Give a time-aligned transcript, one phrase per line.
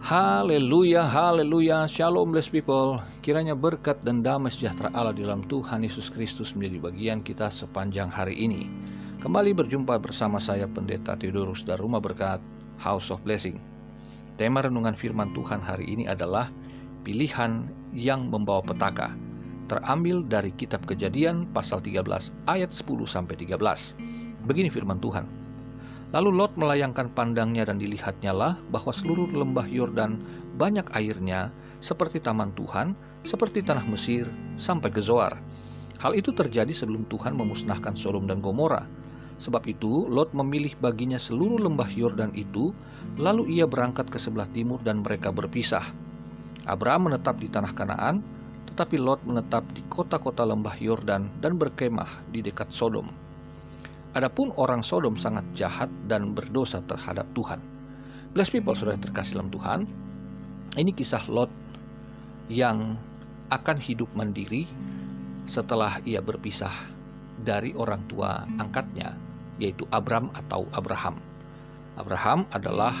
[0.00, 3.04] Haleluya, haleluya, shalom blessed people.
[3.20, 8.08] Kiranya berkat dan damai sejahtera Allah di dalam Tuhan Yesus Kristus menjadi bagian kita sepanjang
[8.08, 8.64] hari ini.
[9.20, 12.40] Kembali berjumpa bersama saya Pendeta Theodorus dari Rumah Berkat
[12.80, 13.60] House of Blessing.
[14.40, 16.48] Tema renungan firman Tuhan hari ini adalah
[17.04, 19.12] pilihan yang membawa petaka.
[19.68, 23.52] Terambil dari kitab Kejadian pasal 13 ayat 10 sampai 13.
[24.48, 25.39] Begini firman Tuhan.
[26.10, 30.18] Lalu Lot melayangkan pandangnya dan dilihatnya lah bahwa seluruh lembah Yordan
[30.58, 34.26] banyak airnya seperti taman Tuhan, seperti tanah Mesir
[34.58, 35.38] sampai ke Zoar.
[36.02, 38.90] Hal itu terjadi sebelum Tuhan memusnahkan Sodom dan Gomora.
[39.38, 42.74] Sebab itu Lot memilih baginya seluruh lembah Yordan itu,
[43.14, 45.94] lalu ia berangkat ke sebelah timur dan mereka berpisah.
[46.66, 48.20] Abraham menetap di tanah Kanaan,
[48.66, 53.29] tetapi Lot menetap di kota-kota lembah Yordan dan berkemah di dekat Sodom.
[54.10, 57.62] Adapun orang Sodom sangat jahat dan berdosa terhadap Tuhan.
[58.34, 59.80] Bless people sudah terkasih dalam Tuhan.
[60.74, 61.50] Ini kisah Lot
[62.50, 62.98] yang
[63.50, 64.66] akan hidup mandiri
[65.46, 66.70] setelah ia berpisah
[67.42, 69.14] dari orang tua angkatnya,
[69.62, 71.18] yaitu Abram atau Abraham.
[71.94, 72.94] Abraham adalah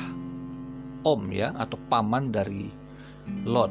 [1.06, 2.70] om ya atau paman dari
[3.46, 3.70] Lot.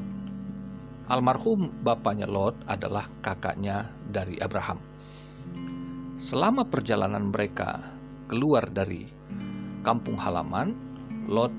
[1.07, 4.79] Almarhum bapaknya Lot adalah kakaknya dari Abraham.
[6.19, 7.79] Selama perjalanan mereka
[8.27, 9.07] keluar dari
[9.87, 10.75] kampung halaman,
[11.31, 11.55] Lot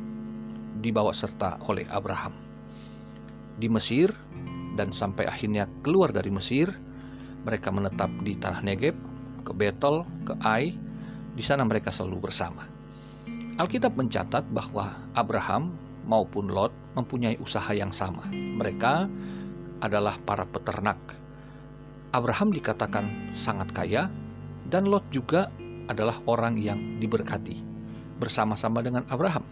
[0.84, 2.36] dibawa serta oleh Abraham
[3.56, 4.12] di Mesir
[4.76, 6.68] dan sampai akhirnya keluar dari Mesir,
[7.48, 8.92] mereka menetap di tanah Negeb,
[9.48, 10.76] ke Betel, ke Ai.
[11.32, 12.68] Di sana mereka selalu bersama.
[13.56, 15.72] Alkitab mencatat bahwa Abraham
[16.04, 18.28] maupun Lot mempunyai usaha yang sama.
[18.28, 19.08] Mereka
[19.80, 21.00] adalah para peternak.
[22.12, 24.12] Abraham dikatakan sangat kaya
[24.68, 25.48] dan Lot juga
[25.88, 27.62] adalah orang yang diberkati
[28.20, 29.42] bersama-sama dengan Abraham.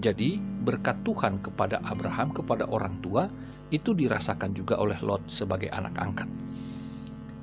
[0.00, 3.30] Jadi, berkat Tuhan kepada Abraham, kepada orang tua,
[3.70, 6.28] itu dirasakan juga oleh Lot sebagai anak angkat.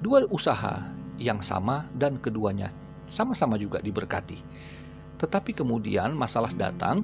[0.03, 0.83] Dua usaha
[1.17, 2.69] yang sama dan keduanya
[3.07, 4.37] sama-sama juga diberkati.
[5.17, 7.01] Tetapi kemudian masalah datang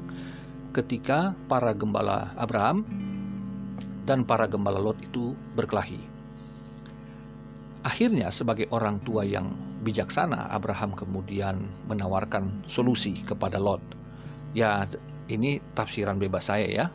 [0.76, 2.86] ketika para gembala Abraham
[4.06, 6.13] dan para gembala Lot itu berkelahi.
[7.84, 9.52] Akhirnya sebagai orang tua yang
[9.84, 13.84] bijaksana, Abraham kemudian menawarkan solusi kepada Lot.
[14.56, 14.88] Ya,
[15.28, 16.86] ini tafsiran bebas saya ya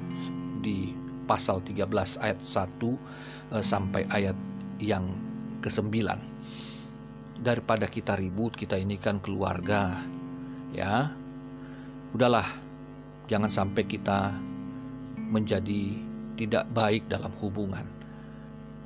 [0.64, 0.96] di
[1.28, 1.84] pasal 13
[2.24, 2.80] ayat 1
[3.52, 4.36] eh, sampai ayat
[4.80, 5.12] yang
[5.60, 5.92] ke-9.
[7.44, 10.00] Daripada kita ribut, kita ini kan keluarga.
[10.72, 11.12] Ya.
[12.16, 12.48] Udahlah,
[13.28, 14.32] jangan sampai kita
[15.28, 16.00] menjadi
[16.40, 17.84] tidak baik dalam hubungan.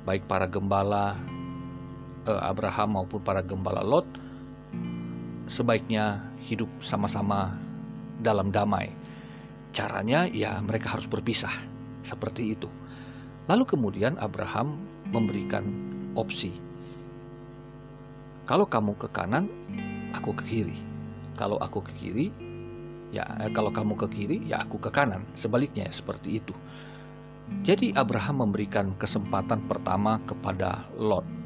[0.03, 1.15] Baik para gembala,
[2.31, 4.07] Abraham maupun para gembala Lot
[5.47, 7.55] sebaiknya hidup sama-sama
[8.19, 8.95] dalam damai.
[9.73, 11.51] Caranya ya mereka harus berpisah
[12.05, 12.69] seperti itu.
[13.49, 14.79] Lalu kemudian Abraham
[15.11, 15.65] memberikan
[16.15, 16.55] opsi.
[18.47, 19.47] Kalau kamu ke kanan,
[20.15, 20.77] aku ke kiri.
[21.33, 22.27] Kalau aku ke kiri,
[23.09, 25.25] ya eh, kalau kamu ke kiri, ya aku ke kanan.
[25.33, 26.53] Sebaliknya seperti itu.
[27.67, 31.42] Jadi Abraham memberikan kesempatan pertama kepada Lot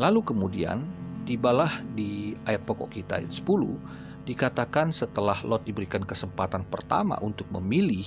[0.00, 0.84] Lalu kemudian
[1.28, 8.06] tibalah di ayat pokok kita ayat 10 dikatakan setelah Lot diberikan kesempatan pertama untuk memilih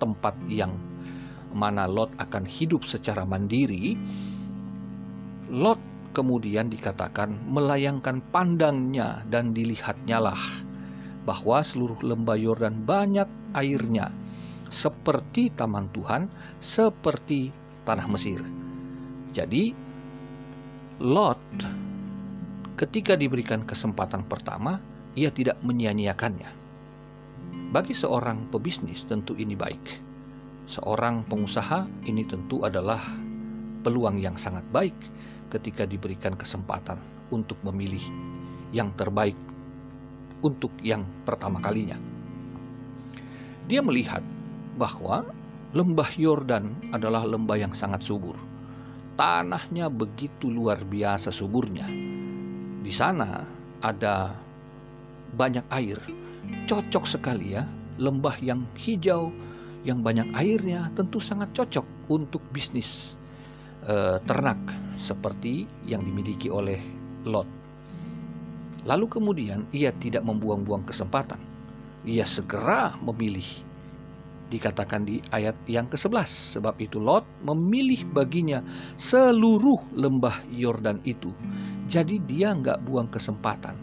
[0.00, 0.72] tempat yang
[1.52, 3.98] mana Lot akan hidup secara mandiri,
[5.50, 5.78] Lot
[6.16, 10.42] kemudian dikatakan melayangkan pandangnya dan dilihatnya lah
[11.28, 14.08] bahwa seluruh lembah Yordan banyak airnya
[14.70, 16.30] seperti taman Tuhan,
[16.62, 17.50] seperti
[17.84, 18.40] tanah Mesir.
[19.34, 19.74] Jadi
[21.00, 21.40] Lot
[22.76, 24.76] ketika diberikan kesempatan pertama,
[25.16, 26.52] ia tidak menyia-nyiakannya.
[27.72, 29.80] Bagi seorang pebisnis tentu ini baik.
[30.68, 33.00] Seorang pengusaha ini tentu adalah
[33.80, 34.92] peluang yang sangat baik
[35.48, 37.00] ketika diberikan kesempatan
[37.32, 38.04] untuk memilih
[38.68, 39.40] yang terbaik
[40.44, 41.96] untuk yang pertama kalinya.
[43.72, 44.20] Dia melihat
[44.76, 45.24] bahwa
[45.72, 48.49] lembah Yordan adalah lembah yang sangat subur
[49.20, 51.84] tanahnya begitu luar biasa suburnya.
[52.80, 53.44] Di sana
[53.84, 54.32] ada
[55.36, 56.00] banyak air,
[56.64, 57.68] cocok sekali ya.
[58.00, 59.28] Lembah yang hijau,
[59.84, 63.12] yang banyak airnya tentu sangat cocok untuk bisnis
[63.84, 64.56] eh, ternak
[64.96, 66.80] seperti yang dimiliki oleh
[67.28, 67.44] Lot.
[68.88, 71.36] Lalu kemudian ia tidak membuang-buang kesempatan.
[72.08, 73.44] Ia segera memilih
[74.50, 78.60] dikatakan di ayat yang ke-11 sebab itu Lot memilih baginya
[78.98, 81.30] seluruh lembah Yordan itu
[81.86, 83.78] jadi dia nggak buang kesempatan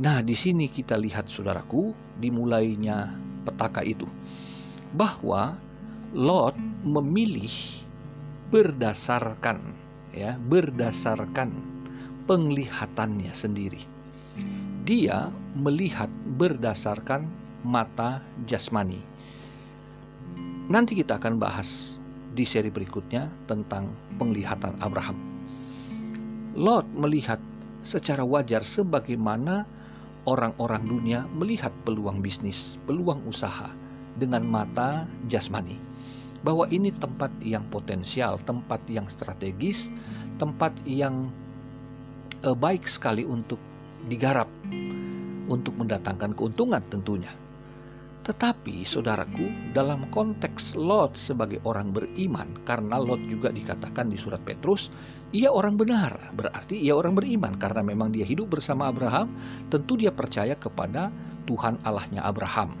[0.00, 3.12] nah di sini kita lihat saudaraku dimulainya
[3.44, 4.08] petaka itu
[4.96, 5.60] bahwa
[6.16, 6.56] Lot
[6.86, 7.52] memilih
[8.48, 9.58] berdasarkan
[10.16, 11.52] ya, berdasarkan
[12.24, 13.82] penglihatannya sendiri.
[14.86, 15.28] Dia
[15.58, 16.08] melihat
[16.38, 17.26] berdasarkan
[17.66, 19.02] mata jasmani.
[20.66, 21.94] Nanti kita akan bahas
[22.34, 23.86] di seri berikutnya tentang
[24.18, 25.14] penglihatan Abraham.
[26.58, 27.38] Lot melihat
[27.86, 29.62] secara wajar sebagaimana
[30.26, 33.70] orang-orang dunia melihat peluang bisnis, peluang usaha
[34.18, 35.78] dengan mata jasmani.
[36.42, 39.86] Bahwa ini tempat yang potensial, tempat yang strategis,
[40.42, 41.30] tempat yang
[42.42, 43.62] eh, baik sekali untuk
[44.10, 44.50] digarap,
[45.46, 47.30] untuk mendatangkan keuntungan tentunya.
[48.26, 54.90] Tetapi saudaraku, dalam konteks Lot sebagai orang beriman, karena Lot juga dikatakan di surat Petrus,
[55.30, 59.30] ia orang benar, berarti ia orang beriman karena memang dia hidup bersama Abraham,
[59.70, 61.14] tentu dia percaya kepada
[61.46, 62.74] Tuhan Allahnya Abraham.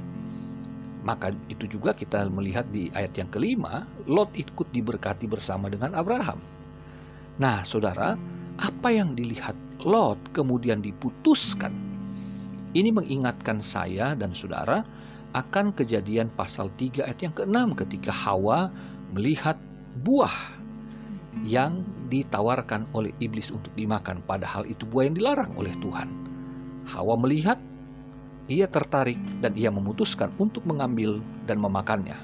[1.06, 6.42] Maka itu juga kita melihat di ayat yang kelima, Lot ikut diberkati bersama dengan Abraham.
[7.38, 8.18] Nah, saudara,
[8.58, 9.54] apa yang dilihat
[9.86, 11.70] Lot kemudian diputuskan.
[12.74, 14.82] Ini mengingatkan saya dan saudara
[15.36, 18.72] akan kejadian pasal 3 ayat yang ke-6 ketika Hawa
[19.12, 19.60] melihat
[20.00, 20.32] buah
[21.44, 26.08] yang ditawarkan oleh iblis untuk dimakan padahal itu buah yang dilarang oleh Tuhan.
[26.88, 27.60] Hawa melihat,
[28.48, 32.16] ia tertarik dan ia memutuskan untuk mengambil dan memakannya.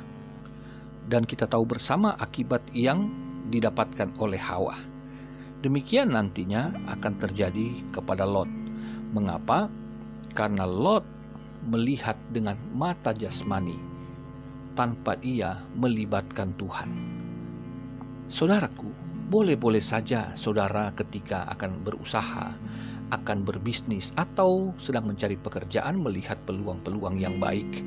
[1.13, 3.13] Dan kita tahu bersama akibat yang
[3.53, 4.81] didapatkan oleh Hawa.
[5.61, 8.49] Demikian nantinya akan terjadi kepada Lot.
[9.13, 9.69] Mengapa?
[10.33, 11.05] Karena Lot
[11.67, 13.79] melihat dengan mata jasmani
[14.75, 16.91] tanpa ia melibatkan Tuhan.
[18.33, 18.89] Saudaraku,
[19.29, 22.53] boleh-boleh saja saudara ketika akan berusaha,
[23.13, 27.85] akan berbisnis atau sedang mencari pekerjaan melihat peluang-peluang yang baik,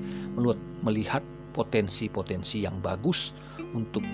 [0.85, 1.25] melihat
[1.57, 3.33] potensi-potensi yang bagus
[3.73, 4.05] untuk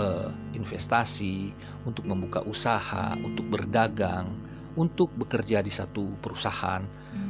[0.00, 1.52] uh, investasi,
[1.84, 4.32] untuk membuka usaha, untuk berdagang,
[4.74, 6.82] untuk bekerja di satu perusahaan,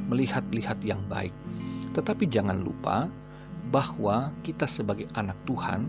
[0.09, 1.33] melihat-lihat yang baik.
[1.95, 3.07] Tetapi jangan lupa
[3.71, 5.87] bahwa kita sebagai anak Tuhan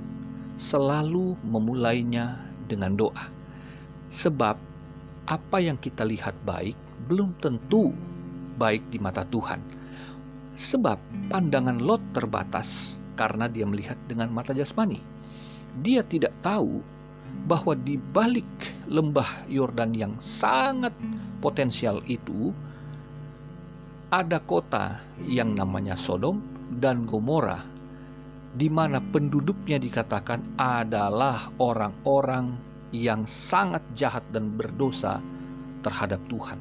[0.56, 3.28] selalu memulainya dengan doa.
[4.14, 4.56] Sebab
[5.26, 6.78] apa yang kita lihat baik
[7.10, 7.92] belum tentu
[8.56, 9.60] baik di mata Tuhan.
[10.56, 15.04] Sebab pandangan Lot terbatas karena dia melihat dengan mata jasmani.
[15.84, 16.80] Dia tidak tahu
[17.44, 18.48] bahwa di balik
[18.88, 20.96] lembah Yordan yang sangat
[21.44, 22.56] potensial itu
[24.14, 26.42] ada kota yang namanya Sodom
[26.78, 27.62] dan Gomora
[28.56, 32.56] di mana penduduknya dikatakan adalah orang-orang
[32.96, 35.20] yang sangat jahat dan berdosa
[35.84, 36.56] terhadap Tuhan.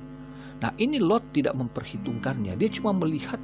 [0.58, 2.58] Nah, ini Lot tidak memperhitungkannya.
[2.58, 3.38] Dia cuma melihat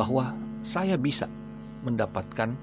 [0.00, 0.32] bahwa
[0.64, 1.28] saya bisa
[1.84, 2.56] mendapatkan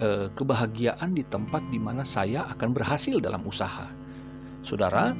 [0.00, 3.84] eh, kebahagiaan di tempat di mana saya akan berhasil dalam usaha.
[4.64, 5.12] Saudara,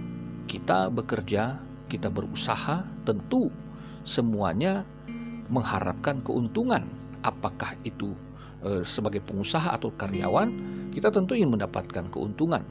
[0.49, 1.60] kita bekerja,
[1.93, 3.52] kita berusaha, tentu
[4.02, 4.87] semuanya
[5.52, 6.87] mengharapkan keuntungan.
[7.22, 8.14] Apakah itu
[8.62, 10.50] e, sebagai pengusaha atau karyawan,
[10.90, 12.62] kita tentu ingin mendapatkan keuntungan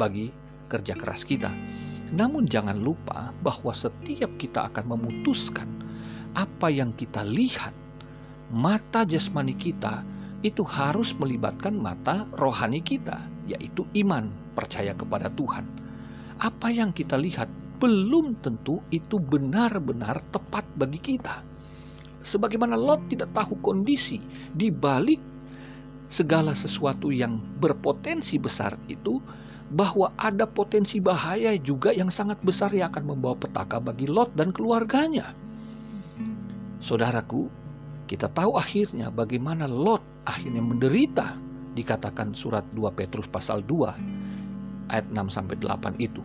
[0.00, 0.32] bagi
[0.68, 1.52] kerja keras kita.
[2.14, 5.66] Namun jangan lupa bahwa setiap kita akan memutuskan
[6.34, 7.72] apa yang kita lihat,
[8.50, 10.02] mata jasmani kita
[10.44, 13.16] itu harus melibatkan mata rohani kita,
[13.48, 15.64] yaitu iman, percaya kepada Tuhan.
[16.42, 17.48] Apa yang kita lihat
[17.80, 21.54] belum tentu itu benar-benar tepat bagi kita
[22.24, 24.18] sebagaimana Lot tidak tahu kondisi
[24.50, 25.20] di balik
[26.08, 29.20] segala sesuatu yang berpotensi besar itu
[29.72, 34.52] bahwa ada potensi bahaya juga yang sangat besar yang akan membawa petaka bagi Lot dan
[34.52, 35.32] keluarganya.
[36.80, 37.48] Saudaraku,
[38.04, 41.36] kita tahu akhirnya bagaimana Lot akhirnya menderita
[41.74, 46.20] dikatakan surat 2 Petrus pasal 2 ayat 6 sampai 8 itu.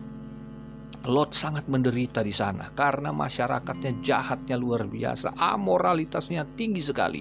[1.08, 7.20] Lot sangat menderita di sana karena masyarakatnya jahatnya luar biasa, amoralitasnya tinggi sekali.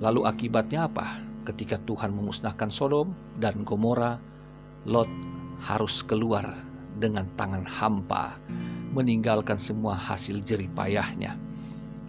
[0.00, 1.24] Lalu akibatnya apa?
[1.48, 4.20] Ketika Tuhan memusnahkan Sodom dan Gomora,
[4.84, 5.08] Lot
[5.64, 6.52] harus keluar
[7.00, 8.36] dengan tangan hampa,
[8.92, 11.32] meninggalkan semua hasil jerih payahnya.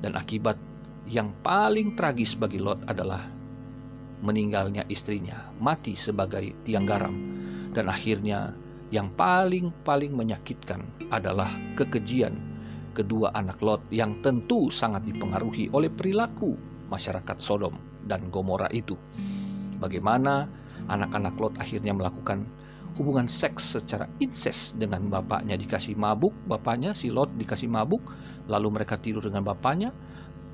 [0.03, 0.59] Dan akibat
[1.07, 3.23] yang paling tragis bagi Lot adalah
[4.19, 7.15] meninggalnya istrinya, mati sebagai tiang garam,
[7.71, 8.51] dan akhirnya
[8.91, 12.35] yang paling-paling menyakitkan adalah kekejian
[12.91, 16.59] kedua anak Lot yang tentu sangat dipengaruhi oleh perilaku
[16.91, 18.99] masyarakat Sodom dan Gomora itu.
[19.79, 20.45] Bagaimana
[20.91, 22.43] anak-anak Lot akhirnya melakukan
[22.99, 28.03] hubungan seks secara incest dengan bapaknya dikasih mabuk, bapaknya si Lot dikasih mabuk,
[28.51, 29.95] lalu mereka tidur dengan bapaknya,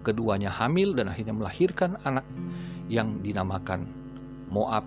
[0.06, 2.24] keduanya hamil dan akhirnya melahirkan anak
[2.88, 3.89] yang dinamakan
[4.48, 4.86] Moab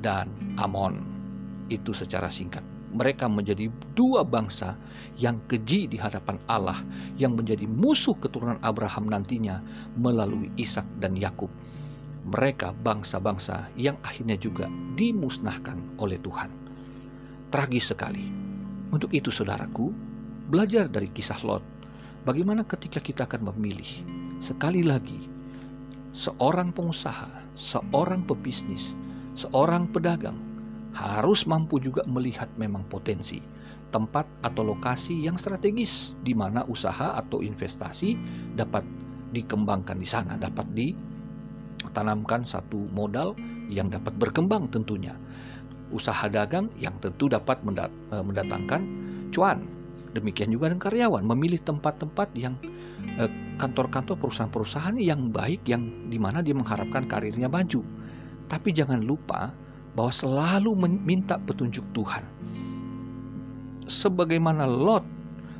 [0.00, 1.04] dan Amon.
[1.68, 2.75] Itu secara singkat.
[2.94, 3.66] Mereka menjadi
[3.98, 4.78] dua bangsa
[5.18, 6.80] yang keji di hadapan Allah,
[7.18, 9.58] yang menjadi musuh keturunan Abraham nantinya
[9.98, 11.50] melalui Ishak dan Yakub.
[12.26, 16.50] Mereka bangsa-bangsa yang akhirnya juga dimusnahkan oleh Tuhan.
[17.50, 18.26] Tragis sekali.
[18.90, 19.90] Untuk itu, saudaraku,
[20.50, 21.62] belajar dari kisah Lot.
[22.26, 23.86] Bagaimana ketika kita akan memilih,
[24.42, 25.30] sekali lagi,
[26.10, 28.98] seorang pengusaha, seorang pebisnis,
[29.38, 30.45] seorang pedagang
[30.96, 33.38] harus mampu juga melihat memang potensi
[33.92, 38.16] tempat atau lokasi yang strategis di mana usaha atau investasi
[38.56, 38.82] dapat
[39.30, 43.36] dikembangkan di sana, dapat ditanamkan satu modal
[43.68, 45.14] yang dapat berkembang tentunya.
[45.94, 48.82] Usaha dagang yang tentu dapat eh, mendatangkan
[49.30, 49.62] cuan.
[50.16, 52.58] Demikian juga dengan karyawan memilih tempat-tempat yang
[53.20, 57.84] eh, kantor-kantor perusahaan-perusahaan yang baik yang di mana dia mengharapkan karirnya maju
[58.46, 59.50] tapi jangan lupa
[59.96, 62.22] bahwa selalu meminta petunjuk Tuhan.
[63.88, 65.02] Sebagaimana Lot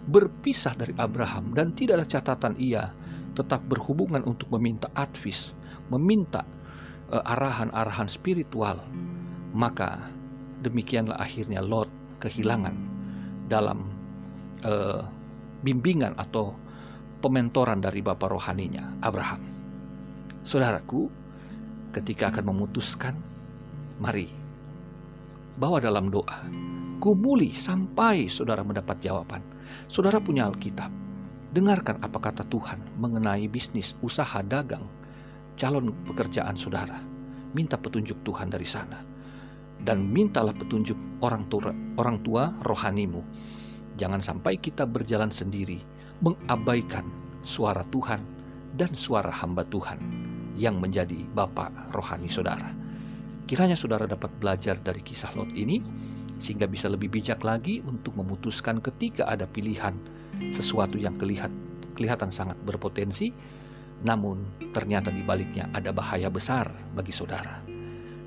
[0.07, 2.93] berpisah dari Abraham dan tidak ada catatan ia
[3.33, 5.57] tetap berhubungan untuk meminta advis,
[5.89, 6.45] meminta
[7.11, 8.85] uh, arahan-arahan spiritual,
[9.57, 10.13] maka
[10.61, 11.89] demikianlah akhirnya Lot
[12.21, 12.77] kehilangan
[13.49, 13.89] dalam
[14.65, 15.05] uh,
[15.65, 16.57] bimbingan atau
[17.25, 19.43] pementoran dari bapak rohaninya Abraham.
[20.47, 21.11] Saudaraku,
[21.91, 23.19] ketika akan memutuskan,
[23.97, 24.47] mari
[25.57, 26.45] bawa dalam doa.
[27.01, 29.41] Gumuli sampai saudara mendapat jawaban.
[29.89, 30.89] Saudara punya Alkitab.
[31.53, 34.85] Dengarkan apa kata Tuhan mengenai bisnis, usaha, dagang,
[35.57, 37.01] calon pekerjaan saudara.
[37.57, 39.01] Minta petunjuk Tuhan dari sana.
[39.81, 43.21] Dan mintalah petunjuk orang tua, orang tua rohanimu.
[43.97, 45.81] Jangan sampai kita berjalan sendiri,
[46.21, 47.09] mengabaikan
[47.41, 48.21] suara Tuhan
[48.77, 50.01] dan suara hamba Tuhan
[50.57, 52.86] yang menjadi bapak rohani saudara.
[53.47, 55.79] Kiranya saudara dapat belajar dari kisah Lot ini
[56.43, 59.95] sehingga bisa lebih bijak lagi untuk memutuskan ketika ada pilihan
[60.51, 61.49] sesuatu yang kelihat,
[61.95, 63.31] kelihatan sangat berpotensi
[64.05, 64.45] namun
[64.77, 67.63] ternyata di baliknya ada bahaya besar bagi saudara.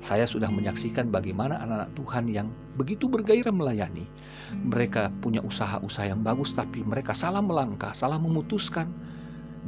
[0.00, 2.48] Saya sudah menyaksikan bagaimana anak-anak Tuhan yang
[2.80, 4.08] begitu bergairah melayani.
[4.56, 8.88] Mereka punya usaha-usaha yang bagus tapi mereka salah melangkah, salah memutuskan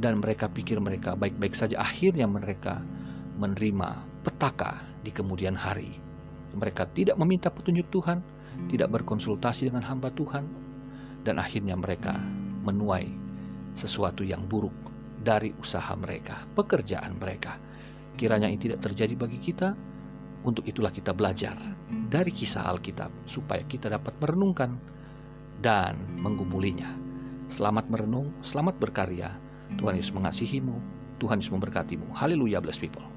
[0.01, 1.77] dan mereka pikir mereka baik-baik saja.
[1.77, 2.81] Akhirnya mereka
[3.37, 5.99] menerima petaka di kemudian hari.
[6.55, 8.23] Mereka tidak meminta petunjuk Tuhan,
[8.71, 10.45] tidak berkonsultasi dengan hamba Tuhan,
[11.27, 12.15] dan akhirnya mereka
[12.63, 13.11] menuai
[13.73, 14.73] sesuatu yang buruk
[15.23, 17.57] dari usaha mereka, pekerjaan mereka.
[18.15, 19.73] Kiranya ini tidak terjadi bagi kita.
[20.43, 21.55] Untuk itulah kita belajar
[22.11, 24.75] dari kisah Alkitab supaya kita dapat merenungkan
[25.63, 26.91] dan menggumulinya.
[27.47, 29.31] Selamat merenung, selamat berkarya.
[29.79, 30.75] Tuhan Yesus mengasihimu,
[31.23, 32.11] Tuhan Yesus memberkatimu.
[32.11, 33.12] Haleluya, bless people.